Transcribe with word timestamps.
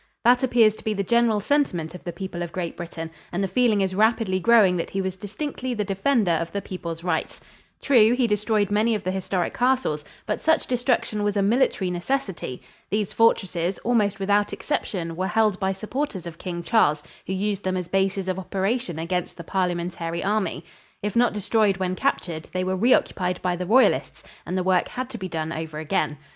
That 0.23 0.41
appears 0.41 0.73
to 0.73 0.83
be 0.83 0.95
the 0.95 1.03
general 1.03 1.39
sentiment 1.39 1.93
of 1.93 2.03
the 2.05 2.11
people 2.11 2.41
of 2.41 2.51
Great 2.51 2.75
Britain, 2.75 3.11
and 3.31 3.43
the 3.43 3.47
feeling 3.47 3.81
is 3.81 3.93
rapidly 3.93 4.39
growing 4.39 4.75
that 4.77 4.89
he 4.89 4.99
was 4.99 5.15
distinctly 5.15 5.75
the 5.75 5.83
defender 5.85 6.31
of 6.31 6.51
the 6.51 6.59
people's 6.63 7.03
rights. 7.03 7.39
True, 7.83 8.15
he 8.15 8.25
destroyed 8.25 8.71
many 8.71 8.95
of 8.95 9.03
the 9.03 9.11
historic 9.11 9.53
castles, 9.53 10.03
but 10.25 10.41
such 10.41 10.65
destruction 10.65 11.21
was 11.21 11.37
a 11.37 11.43
military 11.43 11.91
necessity. 11.91 12.63
These 12.89 13.13
fortresses, 13.13 13.77
almost 13.83 14.19
without 14.19 14.51
exception, 14.53 15.15
were 15.15 15.27
held 15.27 15.59
by 15.59 15.71
supporters 15.71 16.25
of 16.25 16.39
King 16.39 16.63
Charles, 16.63 17.03
who 17.27 17.33
used 17.33 17.63
them 17.63 17.77
as 17.77 17.87
bases 17.87 18.27
of 18.27 18.39
operation 18.39 18.97
against 18.97 19.37
the 19.37 19.43
Parliamentary 19.43 20.23
Army. 20.23 20.63
If 21.03 21.15
not 21.15 21.31
destroyed 21.31 21.77
when 21.77 21.93
captured, 21.95 22.49
they 22.53 22.63
were 22.63 22.75
re 22.75 22.91
occupied 22.95 23.39
by 23.43 23.55
the 23.55 23.67
Royalists 23.67 24.23
and 24.47 24.57
the 24.57 24.63
work 24.63 24.87
had 24.87 25.11
to 25.11 25.19
be 25.19 25.29
done 25.29 25.51
over 25.53 25.77
again. 25.77 26.17